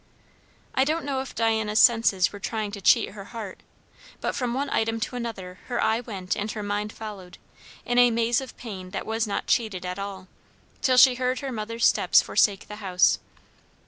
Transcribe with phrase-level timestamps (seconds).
[0.73, 3.59] I don't know if Diana's senses were trying to cheat her heart;
[4.19, 7.37] but from one item to another her eye went and her mind followed,
[7.85, 10.27] in a maze of pain that was not cheated at all,
[10.81, 13.19] till she heard her mother's steps forsake the house.